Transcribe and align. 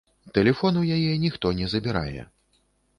Тэлефон 0.37 0.79
у 0.81 0.87
яе 0.97 1.11
ніхто 1.27 1.55
не 1.63 1.71
забірае. 1.77 2.21